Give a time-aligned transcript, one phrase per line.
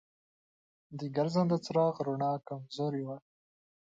[0.97, 3.17] د ګرځنده چراغ رڼا کمزورې وه.